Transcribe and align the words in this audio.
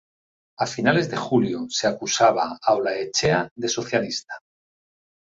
A 0.63 0.65
finales 0.65 1.11
de 1.11 1.15
julio, 1.17 1.67
se 1.69 1.85
acusaba 1.85 2.57
a 2.59 2.73
Olaechea 2.73 3.51
de 3.53 3.69
socialista. 3.69 4.41